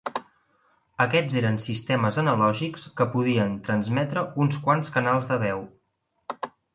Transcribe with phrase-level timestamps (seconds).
[1.03, 5.63] Aquests eren sistemes analògics que podien transmetre uns quants canals de veu.